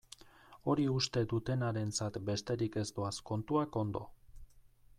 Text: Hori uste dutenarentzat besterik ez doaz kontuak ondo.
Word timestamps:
Hori 0.71 0.85
uste 0.93 1.21
dutenarentzat 1.33 2.17
besterik 2.29 2.79
ez 2.85 2.87
doaz 2.97 3.15
kontuak 3.33 3.79
ondo. 3.83 4.03